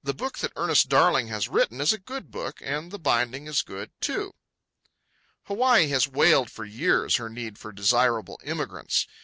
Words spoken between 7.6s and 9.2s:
desirable immigrants.